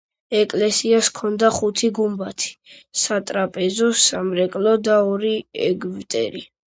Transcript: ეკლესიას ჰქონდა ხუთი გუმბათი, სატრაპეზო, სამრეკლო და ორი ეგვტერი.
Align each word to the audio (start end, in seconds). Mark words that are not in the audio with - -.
ეკლესიას 0.37 1.09
ჰქონდა 1.11 1.51
ხუთი 1.57 1.89
გუმბათი, 1.99 2.49
სატრაპეზო, 3.03 3.91
სამრეკლო 4.07 4.75
და 4.89 4.97
ორი 5.13 5.35
ეგვტერი. 5.71 6.43